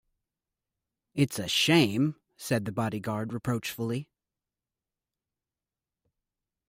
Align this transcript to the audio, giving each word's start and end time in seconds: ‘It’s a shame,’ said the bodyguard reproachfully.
‘It’s 1.13 1.37
a 1.37 1.47
shame,’ 1.47 2.15
said 2.35 2.65
the 2.65 2.71
bodyguard 2.71 3.31
reproachfully. 3.33 4.09